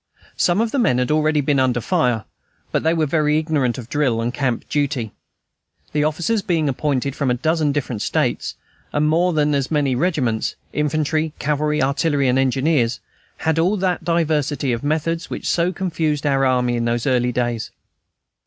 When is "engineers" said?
12.39-12.99